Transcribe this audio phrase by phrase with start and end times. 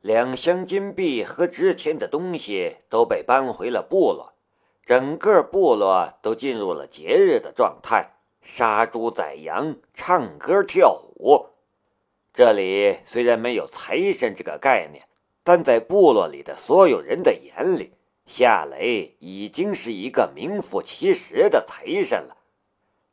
[0.00, 4.34] 两箱金币和值钱的东西都被搬回了部落，
[4.84, 11.46] 整个部落都进入了节日的状态，杀猪宰羊，唱歌跳舞。
[12.32, 15.04] 这里虽然没有财神这个概念，
[15.42, 17.92] 但在部落里的所有人的眼里，
[18.26, 22.36] 夏雷已经是一个名副其实的财神了。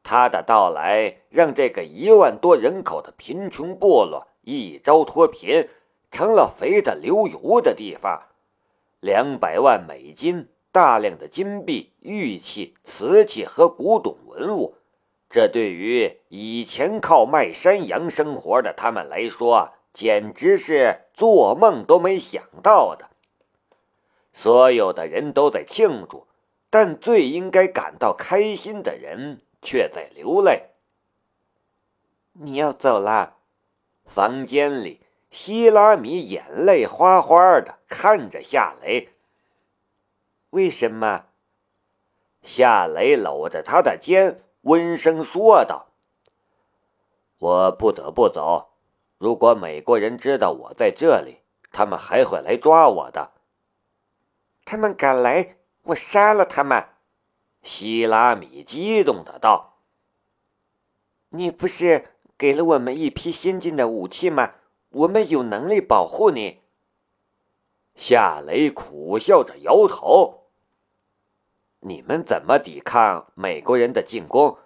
[0.03, 5.69] 他的到来让这个一万多人口的贫穷部落一朝脱贫，
[6.13, 8.27] 成了肥得流油的地方。
[9.01, 14.77] 两百万美金，大量的金币、玉器、瓷器和古董文物。
[15.29, 23.09] 这对于以前靠卖山羊生活的他们来说，简直是做梦都没想到的。
[24.31, 26.27] 所有的人都在庆祝，
[26.69, 30.69] 但最应该感到开心的人却在流泪。
[32.33, 33.35] 你要走了？
[34.05, 35.01] 房间里，
[35.33, 39.09] 希拉米眼泪哗哗的看着夏雷。
[40.51, 41.25] 为什么？
[42.43, 44.43] 夏雷搂着他的肩。
[44.61, 45.87] 温声说道
[47.39, 48.75] ：“我不得不走。
[49.17, 51.39] 如果美国人知道我在这里，
[51.71, 53.31] 他们还会来抓我的。
[54.63, 56.89] 他们敢来，我杀了他们！”
[57.63, 59.79] 希拉米激动的道
[61.29, 64.53] ：“你不是给了我们一批先进的武器吗？
[64.93, 66.61] 我们有能力保护你。”
[67.95, 70.45] 夏雷苦笑着摇头。
[71.81, 74.57] 你们怎么抵抗美国人的进攻？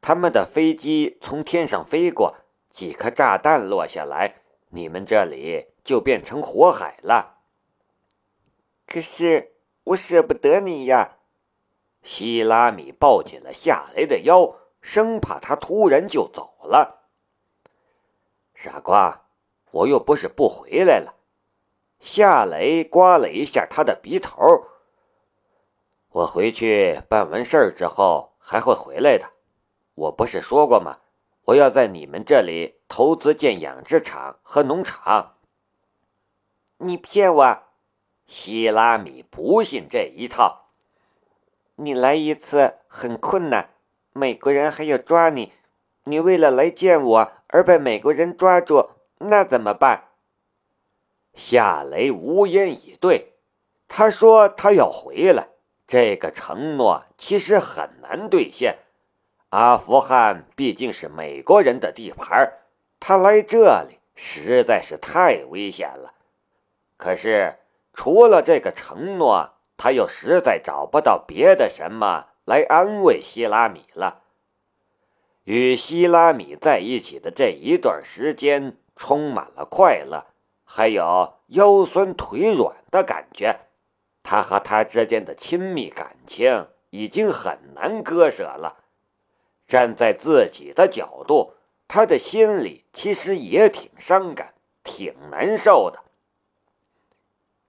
[0.00, 2.36] 他们的飞机从天上飞过，
[2.70, 4.36] 几颗炸弹落下来，
[4.68, 7.40] 你们这里就变成火海了。
[8.86, 9.52] 可是
[9.84, 11.18] 我舍不得你呀！
[12.02, 17.08] 希拉米抱紧了夏雷的腰，生怕他突然就走了。
[18.54, 19.26] 傻瓜，
[19.70, 21.14] 我又不是不回来了。
[22.00, 24.66] 夏雷刮了一下他的鼻头。
[26.08, 29.30] 我回去办完事儿之后还会回来的，
[29.94, 30.98] 我不是说过吗？
[31.44, 35.36] 我要在你们这里投资建养殖场和农场。
[36.78, 37.62] 你骗我！
[38.26, 40.68] 希拉米不信这一套。
[41.76, 43.70] 你来一次很困难，
[44.12, 45.52] 美国人还要抓你，
[46.04, 50.08] 你为了来见我而被美国人抓住，那怎么办？
[51.34, 53.34] 夏雷无言以对。
[53.86, 55.48] 他说他要回来。
[55.86, 58.78] 这个承诺其实很难兑现。
[59.48, 62.52] 阿富汗毕竟是美国人的地盘，
[63.00, 66.14] 他来这里实在是太危险了。
[66.96, 67.56] 可是
[67.92, 74.22] 除了这个承诺，他又实在找不到别的什么来安慰希拉米了。
[75.42, 80.26] 与希拉米在一起的这一段时间，充满了快乐，
[80.62, 83.60] 还有腰酸腿软的感觉。
[84.22, 88.76] 他和他之间的亲密感情已经很难割舍了。
[89.66, 91.54] 站在自己的角度，
[91.88, 94.52] 他的心里其实也挺伤感、
[94.84, 96.00] 挺难受的。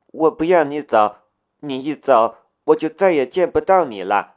[0.08, 1.16] 我不要你走，
[1.62, 4.36] 你一走，我就再也见不到你了。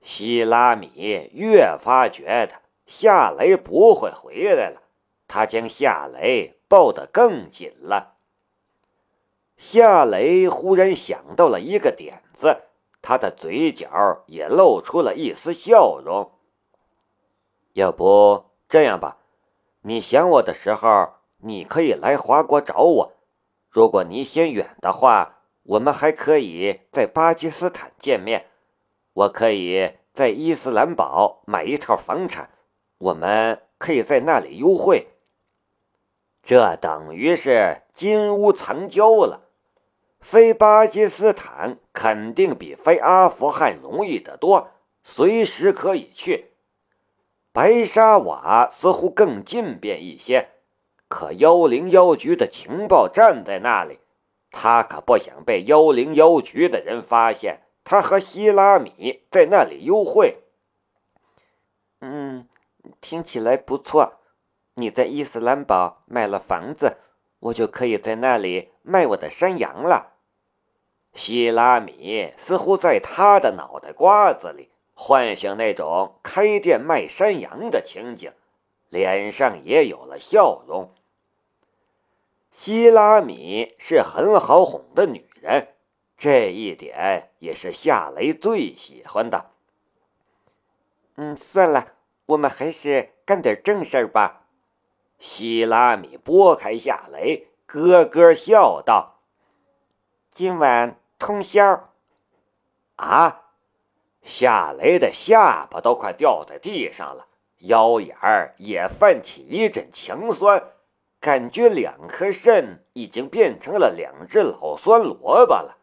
[0.00, 0.92] 希拉米
[1.32, 4.82] 越发觉得夏雷不会回来了，
[5.28, 8.14] 他将夏雷抱得更紧了。
[9.56, 12.62] 夏雷忽然想到了一个点子，
[13.00, 16.32] 他的嘴角也露出了一丝笑容。
[17.72, 19.18] 要不这样吧，
[19.82, 23.12] 你想我的时候，你可以来华国找我；
[23.70, 28.46] 如果你嫌远的话，我们还可以在巴基斯坦见面。
[29.12, 32.50] 我可以在伊斯兰堡买一套房产，
[32.98, 35.08] 我们可以在那里幽会。
[36.46, 39.48] 这等于是金屋藏娇了。
[40.20, 44.70] 飞巴基斯坦肯定比飞阿富汗容易得多，
[45.02, 46.52] 随时可以去。
[47.52, 50.50] 白沙瓦似乎更近便一些，
[51.08, 53.98] 可幺零幺局的情报站在那里，
[54.52, 60.36] 他可不想被幺零幺局的人发现他和希拉米在那里幽会。
[62.00, 62.46] 嗯，
[63.00, 64.20] 听起来不错。
[64.78, 66.98] 你在伊斯兰堡买了房子，
[67.40, 70.12] 我就可以在那里卖我的山羊了。
[71.14, 78.30] 希拉米似乎在他的脑袋瓜子里幻想那种开店卖山羊的情景，
[78.90, 80.92] 脸上也有了笑容。
[82.50, 85.68] 希拉米是很好哄的女人，
[86.18, 89.52] 这一点也是夏雷最喜欢的。
[91.14, 91.94] 嗯，算了，
[92.26, 94.42] 我们还是干点正事儿吧。
[95.18, 99.20] 希拉米拨开夏雷，咯咯笑道
[100.30, 101.90] ：“今晚通宵。”
[102.96, 103.42] 啊！
[104.22, 107.26] 夏雷的下巴都快掉在地上了，
[107.58, 110.72] 腰眼儿也泛起一阵强酸，
[111.20, 115.78] 感觉两颗肾已经变成了两只老酸萝卜了。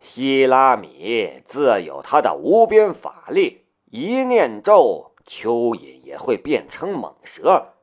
[0.00, 7.74] 希拉米自有他的无边法力，一念咒，蚯蚓也会变成蟒蛇。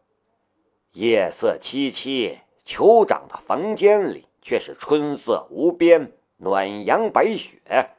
[0.93, 7.91] 夜色凄凄，酋长的房间里却是春色无边，暖阳白雪。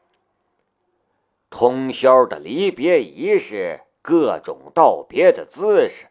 [1.49, 6.07] 通宵的离别仪式，各种道别的姿势，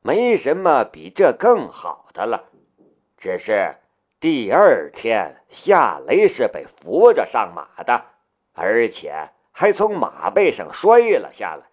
[0.00, 2.50] 没什么比这更好的了。
[3.16, 3.76] 只是
[4.20, 8.04] 第二天，夏雷是被扶着上马的，
[8.52, 11.66] 而且还从马背上摔了下来。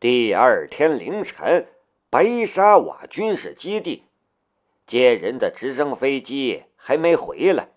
[0.00, 1.66] 第二天凌晨，
[2.08, 4.04] 白沙瓦军事基地
[4.86, 7.68] 接人的直升飞机还没回来。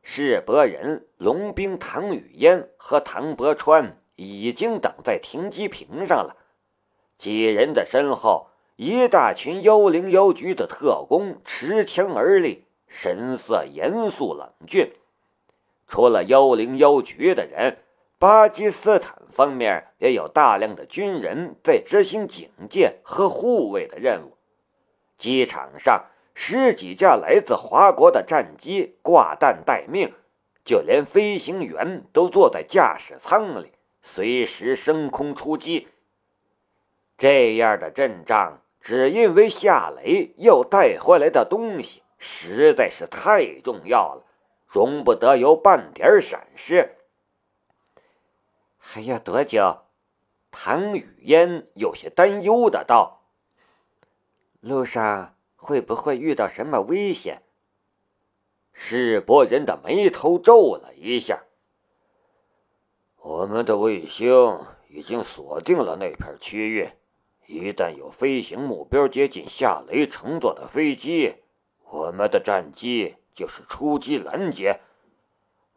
[0.00, 6.36] 世伯人、龙兵唐雨嫣和唐伯川已经等在停机坪上了。
[7.18, 14.92] 几人的身后，一大群幺零幺局的特工持枪而立，神色严肃冷峻。
[15.88, 17.78] 除了幺零幺局的人，
[18.22, 24.36] 巴基斯坦方面也有大量的军人在执行警戒和护卫的任务。
[25.18, 26.04] 机场上。
[26.32, 30.14] 十几架来自华国的战机挂弹待命，
[30.64, 33.72] 就连飞行员都坐在驾驶舱里，
[34.02, 35.88] 随时升空出击。
[37.18, 44.22] 这样的阵仗，只因为夏雷要带回来的东西实在是太重要了，
[44.66, 46.94] 容不得有半点闪失。
[48.94, 49.84] 还要多久？
[50.50, 53.22] 唐雨嫣有些担忧的道
[54.60, 57.40] ：“路上。”会不会遇到什么危险？
[58.72, 61.44] 世伯人的眉头皱了一下。
[63.18, 64.58] 我们的卫星
[64.88, 66.90] 已经锁定了那片区域，
[67.46, 71.36] 一旦有飞行目标接近夏雷乘坐的飞机，
[71.84, 74.80] 我们的战机就是出击拦截。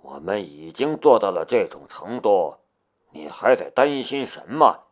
[0.01, 2.56] 我们已经做到了这种程度，
[3.15, 4.88] 你还在担心什么？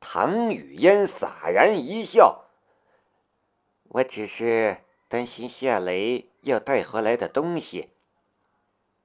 [0.00, 2.46] 唐雨嫣洒然一笑。
[3.84, 7.90] 我只是担心夏雷要带回来的东西。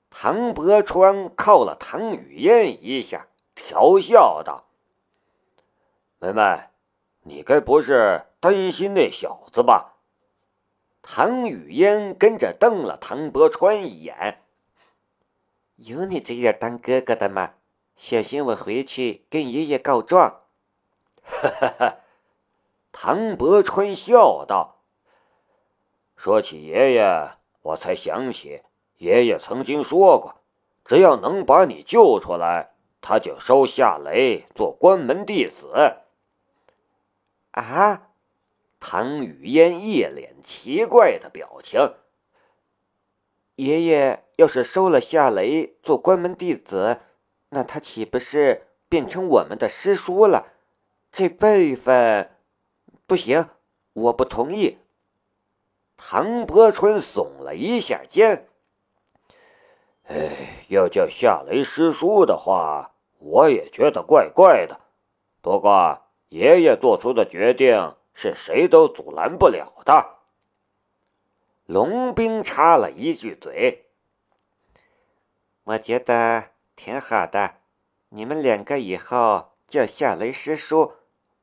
[0.10, 4.66] 唐伯川靠了唐雨嫣一下，调笑道
[6.18, 6.64] ：“妹妹，
[7.22, 9.94] 你该不是担心那小子吧？”
[11.04, 14.42] 唐雨嫣跟着瞪了唐伯川一眼
[15.78, 17.54] ：“有你这样当哥哥的吗？
[17.96, 20.42] 小心我回去跟爷爷告状！”
[21.24, 21.96] 哈哈哈。
[22.92, 24.82] 唐伯川笑道
[26.16, 27.32] ：“说起爷爷，
[27.62, 28.62] 我才想起，
[28.98, 30.36] 爷爷曾经说过，
[30.86, 35.98] 只要能把你救出来，他就收夏雷做关门弟子。”
[37.52, 38.10] 啊！
[38.80, 41.96] 唐雨嫣一脸奇怪的表情。
[43.56, 47.00] 爷爷要是收了夏雷做关门弟子，
[47.54, 50.54] 那他岂不是变成我们的师叔了？
[51.12, 52.32] 这辈分……
[53.06, 53.48] 不行，
[53.94, 54.80] 我不同意。
[55.96, 58.48] 唐伯春耸了一下肩。
[60.06, 64.82] 哎，要叫夏雷师叔的话，我也觉得怪怪的。
[65.42, 70.16] 不过爷爷做出的决定是谁都阻拦不了的。
[71.66, 73.86] 龙兵插了一句嘴
[75.64, 77.56] ：“我觉得挺好的，
[78.10, 80.94] 你们两个以后叫夏雷师叔，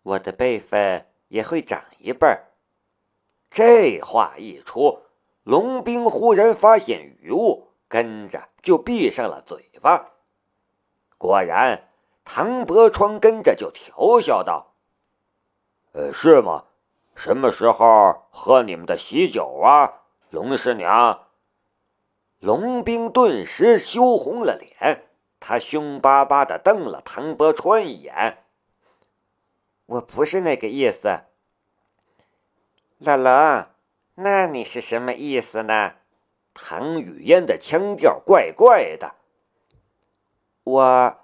[0.02, 2.48] 我的辈分。”也会长一辈儿。
[3.52, 5.02] 这话一出，
[5.44, 10.10] 龙兵忽然发现雨雾，跟着就闭上了嘴巴。
[11.16, 11.88] 果然，
[12.24, 14.74] 唐伯川跟着就调笑道
[15.94, 16.64] ：“呃，是吗？
[17.14, 21.28] 什么时候喝你们的喜酒啊，龙师娘？”
[22.40, 25.06] 龙兵顿时羞红了脸，
[25.40, 28.44] 他凶巴巴的瞪了唐伯川一眼。
[29.86, 31.22] 我不是那个意思，
[32.98, 33.66] 老龙，
[34.14, 35.94] 那你是什么意思呢？
[36.52, 39.14] 唐雨嫣的腔调怪怪的。
[40.62, 41.18] 我，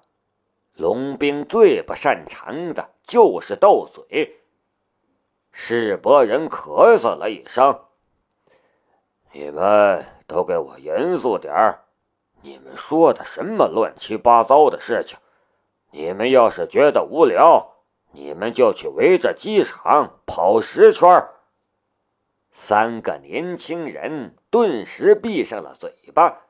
[0.73, 4.41] 龙兵最不擅长的就是斗嘴。
[5.51, 7.85] 世伯人咳嗽了一声
[9.31, 11.86] ：“你们都给我严肃点儿！
[12.41, 15.17] 你们说的什么乱七八糟的事情？
[15.91, 17.73] 你们要是觉得无聊。”
[18.13, 21.27] 你们就去围着机场跑十圈
[22.51, 26.45] 三个年轻人顿时闭上了嘴巴。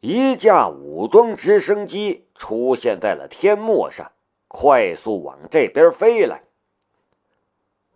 [0.00, 4.10] 一架武装直升机出现在了天幕上，
[4.48, 6.42] 快速往这边飞来。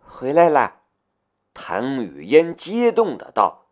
[0.05, 0.75] 回来了，
[1.53, 3.65] 唐雨嫣激动的道。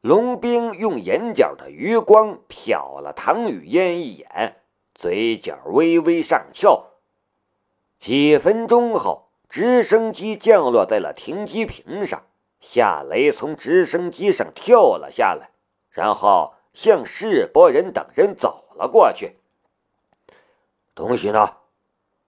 [0.00, 4.56] 龙兵用眼角的余光瞟了唐雨嫣一眼，
[4.94, 6.86] 嘴角微微上翘。
[7.98, 12.24] 几分钟后，直升机降落在了停机坪上，
[12.60, 15.50] 夏雷从直升机上跳了下来，
[15.90, 16.54] 然后。
[16.74, 19.38] 向世博人等人走了过去。
[20.94, 21.56] 东西呢？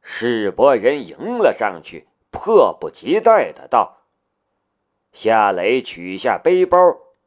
[0.03, 3.99] 世博人迎了上去，迫不及待的道
[5.13, 6.79] ：“夏雷，取下背包，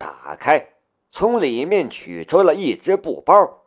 [0.04, 0.74] 打开，
[1.10, 3.64] 从里面取出了一只布包。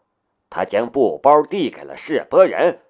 [0.50, 2.82] 他将布包递给了世伯人。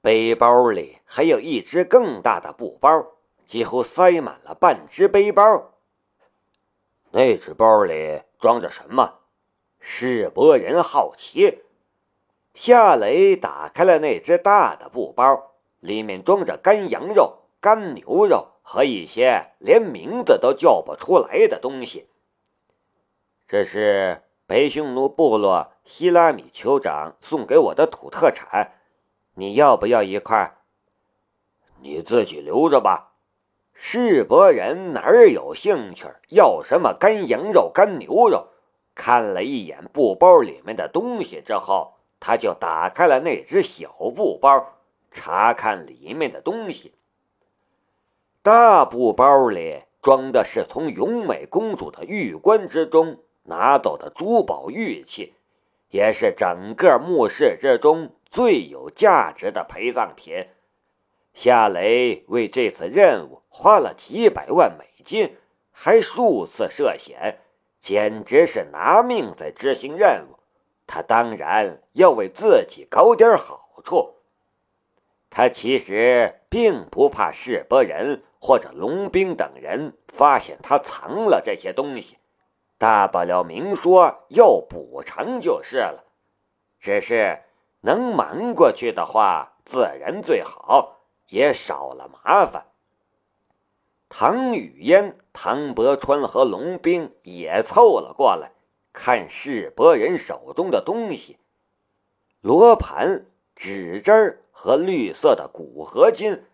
[0.00, 3.04] 背包里还有一只更大的布包，
[3.44, 5.72] 几乎塞满了半只背包。
[7.10, 9.18] 那只包里装着什么？”
[9.80, 11.64] 世伯人好奇，
[12.54, 15.50] 夏雷打开了那只大的布包，
[15.80, 22.08] 里面装着干羊肉、干牛肉和一些连名字都叫不出来的东西。
[23.48, 28.72] 这是白匈奴部落希拉米酋长送给我的土特产，
[29.34, 30.56] 你要不要一块？
[31.80, 33.12] 你自己留着吧。
[33.72, 38.48] 世伯人哪有兴趣要什么干羊肉、干牛肉？
[38.96, 44.78] 看了一眼布包里面的东西之后，他就打开了那只小布包，
[45.12, 46.94] 查看里面的东西。
[48.42, 55.34] 大布包里装的是从永美公主的玉棺之中拿走的珠宝玉器，
[55.90, 60.46] 也是整个墓室之中最有价值的陪葬品。
[61.34, 65.36] 夏雷为这次任务花了几百万美金，
[65.70, 67.40] 还数次涉险。
[67.78, 70.38] 简直是拿命在执行任务，
[70.88, 74.14] 他当然要为自己搞点好处。
[75.30, 82.16] 他其实并不怕世伯人或者龙兵等人发现他藏了这些东西，
[82.78, 86.04] 大不了明说要补偿就是了。
[86.78, 87.42] 只是
[87.80, 92.66] 能瞒过去的话，自然最好，也少了麻烦。
[94.08, 98.52] 唐雨嫣、唐伯川和龙兵也凑了过来，
[98.92, 101.38] 看世伯人手中的东西：
[102.40, 106.44] 罗盘、指针和绿色的古合金，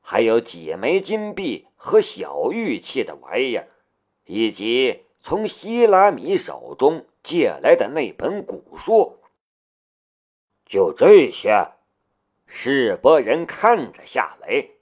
[0.00, 3.68] 还有几枚金币和小玉器的玩意儿，
[4.26, 9.18] 以及从希拉米手中借来的那本古书。
[10.64, 11.72] 就这些，
[12.46, 14.78] 世伯人看着夏雷。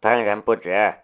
[0.00, 0.94] 当然不止，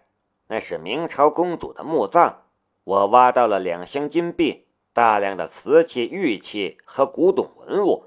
[0.47, 2.43] 那是明朝公主的墓葬。
[2.83, 8.05] 我挖到了两箱金币、大量的瓷器、玉器和古董文物。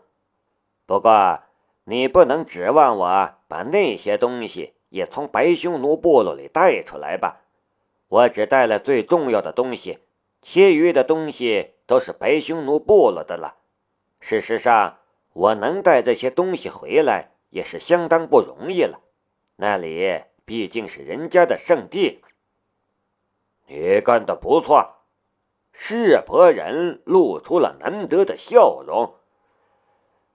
[0.86, 1.40] 不过，
[1.84, 7.43] 你不能指望我把那些东西也从白匈奴部落里带出来吧？
[8.08, 10.00] 我只带了最重要的东西，
[10.42, 13.56] 其余的东西都是白匈奴部落的了。
[14.20, 14.98] 事实上，
[15.32, 19.00] 我能带这些东西回来也是相当不容易了。
[19.56, 20.24] 那里……
[20.46, 22.22] 毕竟是人家的圣地，
[23.66, 24.96] 你干的不错。
[25.72, 29.14] 世伯人露出了难得的笑容。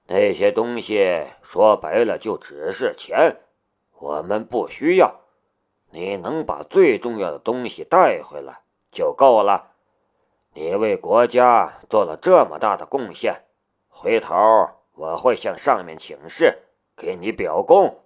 [0.08, 3.38] 那些东西说白了就只是钱，
[4.00, 5.22] 我们不需要。
[5.92, 9.72] 你能把最重要的东西带回来就够了。
[10.54, 13.44] 你为国家做了这么大的贡献，
[13.88, 14.36] 回头
[14.94, 16.60] 我会向上面请示，
[16.96, 18.04] 给你表功。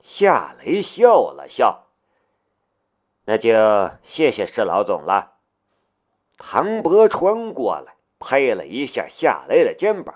[0.00, 1.86] 夏雷笑了笑，
[3.24, 3.50] 那就
[4.02, 5.34] 谢谢施老总了。
[6.36, 10.14] 唐伯川过来拍了一下夏雷的肩膀。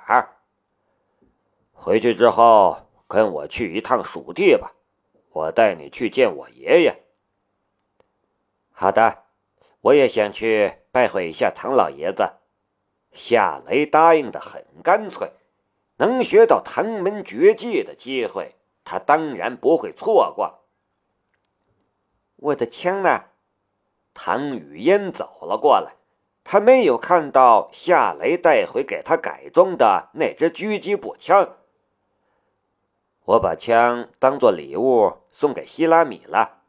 [1.72, 4.72] 回去之后跟我去一趟蜀地吧，
[5.32, 7.02] 我带你去见我爷爷。
[8.70, 9.24] 好的，
[9.80, 12.32] 我也想去拜会一下唐老爷子。
[13.12, 15.32] 夏雷答应的很干脆，
[15.96, 18.54] 能学到唐门绝技的机会。
[18.84, 20.64] 他当然不会错过。
[22.36, 23.26] 我的枪呢？
[24.12, 25.94] 唐雨嫣走了过来，
[26.42, 31.56] 他没有看到夏雷带回给他改装的那支狙击步枪。
[33.24, 36.60] 我把枪当做礼物送给希拉米了。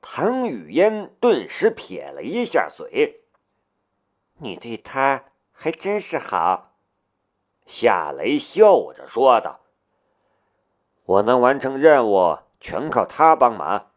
[0.00, 3.22] 唐雨嫣顿时撇了一下嘴
[4.38, 6.72] ：“你对他还真是好。”
[7.66, 9.60] 夏雷笑着说道。
[11.04, 13.90] 我能完成任务，全靠他帮忙。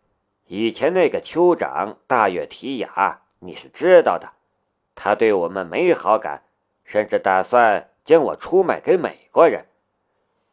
[0.46, 4.34] 以前那个酋长大月提雅，你是知道的，
[4.96, 6.44] 他对我们没好感，
[6.84, 9.68] 甚至打算将我出卖给美国人。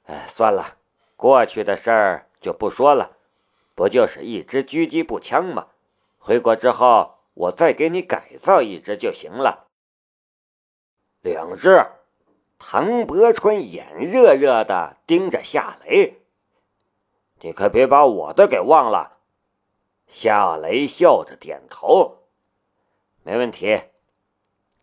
[0.04, 0.76] 哎，算了，
[1.16, 3.15] 过去的事儿就不说了，
[3.76, 5.68] 不就是一支狙击步枪吗？
[6.18, 9.68] 回国之后，我再给你改造一支就行了。
[11.21, 11.87] 两支。
[12.59, 16.23] 唐伯川眼热热的盯着夏雷，
[17.42, 19.18] 你可别把我的给忘了。
[20.06, 22.23] 夏雷笑着点头，
[23.23, 23.83] 没问题。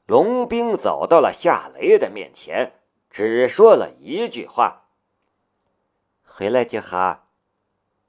[0.06, 4.84] 龙兵走到了夏雷的面前，只说了一句话
[6.24, 7.23] ：“回来就好。”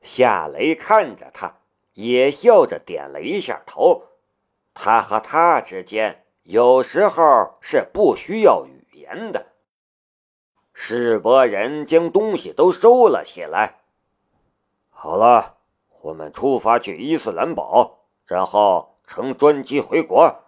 [0.05, 1.57] 夏雷看着他，
[1.95, 4.05] 也笑着点了一下头。
[4.75, 9.47] 他和他之间有时候是不需要语言的。
[10.73, 13.81] 世伯人将东西都收了起来。
[14.91, 15.57] 好了，
[16.03, 20.43] 我们出发去伊斯兰堡，然后乘专机回国。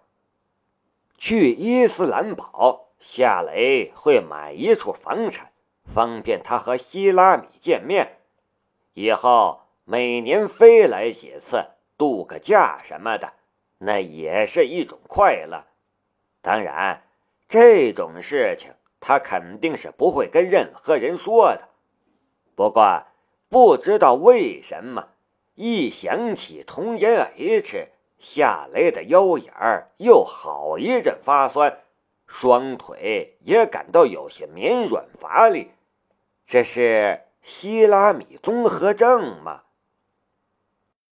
[1.16, 5.52] 去伊斯兰堡，夏雷会买一处房产，
[5.84, 8.15] 方便他和希拉米见面。
[8.96, 11.66] 以后每年飞来几次，
[11.98, 13.34] 度个假什么的，
[13.76, 15.66] 那也是一种快乐。
[16.40, 17.02] 当然，
[17.46, 18.72] 这种事情。
[18.98, 21.68] 他肯定是不会跟任何人说的。
[22.56, 23.04] 不过，
[23.48, 25.10] 不知道为什么，
[25.54, 27.88] 一想起童颜 H，
[28.18, 31.82] 夏雷的腰眼儿又好一阵发酸，
[32.26, 35.70] 双腿也感到有些绵软乏力。
[36.46, 39.62] 这是希拉米综合症吗？